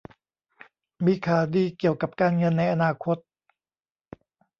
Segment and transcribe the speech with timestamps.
[1.05, 3.17] มีข่าวดีเกี่ยวกับการเงินในอนาคต